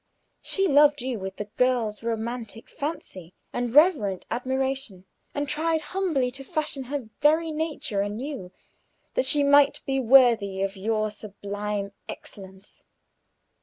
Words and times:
She 0.41 0.67
loved 0.67 1.01
you 1.03 1.19
with 1.19 1.35
the 1.35 1.45
girl's 1.57 2.01
romantic 2.01 2.67
fancy 2.67 3.35
and 3.53 3.71
reverent 3.75 4.25
admiration, 4.31 5.05
and 5.35 5.47
tried 5.47 5.81
humbly 5.93 6.31
to 6.31 6.43
fashion 6.43 6.85
her 6.85 7.09
very 7.19 7.51
nature 7.51 8.01
anew, 8.01 8.51
that 9.13 9.27
she 9.27 9.43
might 9.43 9.83
be 9.85 9.99
worthy 9.99 10.63
of 10.63 10.75
your 10.75 11.11
sublime 11.11 11.91
excellence. 12.09 12.83